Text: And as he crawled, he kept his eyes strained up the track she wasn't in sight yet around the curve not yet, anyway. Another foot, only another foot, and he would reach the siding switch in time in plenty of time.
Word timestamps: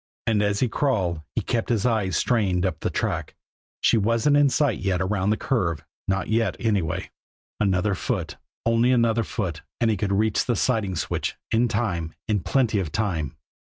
And 0.25 0.41
as 0.41 0.61
he 0.61 0.67
crawled, 0.67 1.21
he 1.35 1.41
kept 1.41 1.69
his 1.69 1.85
eyes 1.85 2.17
strained 2.17 2.65
up 2.65 2.79
the 2.79 2.89
track 2.89 3.35
she 3.81 3.97
wasn't 3.99 4.35
in 4.35 4.49
sight 4.49 4.79
yet 4.79 4.99
around 4.99 5.29
the 5.29 5.37
curve 5.37 5.85
not 6.07 6.27
yet, 6.27 6.55
anyway. 6.59 7.11
Another 7.59 7.93
foot, 7.93 8.37
only 8.65 8.91
another 8.91 9.23
foot, 9.23 9.61
and 9.79 9.91
he 9.91 9.97
would 10.01 10.11
reach 10.11 10.43
the 10.45 10.55
siding 10.55 10.95
switch 10.95 11.35
in 11.51 11.67
time 11.67 12.15
in 12.27 12.39
plenty 12.39 12.79
of 12.79 12.91
time. 12.91 13.37